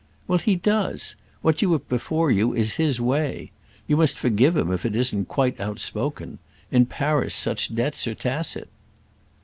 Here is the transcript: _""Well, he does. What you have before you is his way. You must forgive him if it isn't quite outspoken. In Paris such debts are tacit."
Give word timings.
_""Well, 0.27 0.39
he 0.39 0.55
does. 0.55 1.15
What 1.43 1.61
you 1.61 1.71
have 1.73 1.87
before 1.87 2.31
you 2.31 2.55
is 2.55 2.77
his 2.81 2.99
way. 2.99 3.51
You 3.85 3.97
must 3.97 4.17
forgive 4.17 4.57
him 4.57 4.71
if 4.71 4.83
it 4.83 4.95
isn't 4.95 5.27
quite 5.27 5.59
outspoken. 5.61 6.39
In 6.71 6.87
Paris 6.87 7.35
such 7.35 7.75
debts 7.75 8.07
are 8.07 8.15
tacit." 8.15 8.69